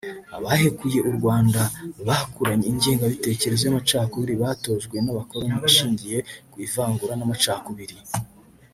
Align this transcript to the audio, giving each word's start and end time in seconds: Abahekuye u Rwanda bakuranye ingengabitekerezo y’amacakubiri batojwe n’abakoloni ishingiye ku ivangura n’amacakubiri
Abahekuye 0.37 0.99
u 1.09 1.11
Rwanda 1.17 1.61
bakuranye 2.07 2.65
ingengabitekerezo 2.73 3.61
y’amacakubiri 3.63 4.33
batojwe 4.43 4.95
n’abakoloni 5.01 5.57
ishingiye 5.69 6.17
ku 6.51 6.57
ivangura 6.65 7.13
n’amacakubiri 7.17 7.95